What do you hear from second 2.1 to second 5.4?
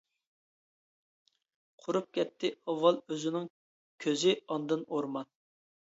كەتتى ئاۋۋال ئۆزىنىڭ كۆزى ئاندىن ئورمان.